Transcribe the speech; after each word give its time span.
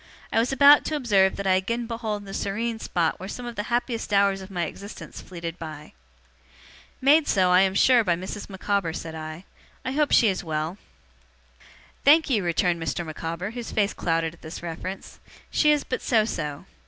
I 0.33 0.39
was 0.39 0.51
about 0.51 0.83
to 0.85 0.95
observe 0.95 1.35
that 1.35 1.45
I 1.45 1.53
again 1.53 1.85
behold 1.85 2.25
the 2.25 2.33
serene 2.33 2.79
spot 2.79 3.19
where 3.19 3.29
some 3.29 3.45
of 3.45 3.55
the 3.55 3.61
happiest 3.69 4.11
hours 4.11 4.41
of 4.41 4.49
my 4.49 4.65
existence 4.65 5.21
fleeted 5.21 5.59
by.' 5.59 5.93
'Made 7.01 7.27
so, 7.27 7.51
I 7.51 7.61
am 7.61 7.75
sure, 7.75 8.03
by 8.03 8.15
Mrs. 8.15 8.49
Micawber,' 8.49 8.93
said 8.93 9.13
I. 9.13 9.45
'I 9.85 9.91
hope 9.91 10.11
she 10.11 10.27
is 10.27 10.43
well?' 10.43 10.79
'Thank 12.03 12.31
you,' 12.31 12.43
returned 12.43 12.81
Mr. 12.81 13.05
Micawber, 13.05 13.51
whose 13.51 13.71
face 13.71 13.93
clouded 13.93 14.33
at 14.33 14.41
this 14.41 14.63
reference, 14.63 15.19
'she 15.51 15.71
is 15.71 15.83
but 15.83 16.01
so 16.01 16.25
so. 16.25 16.65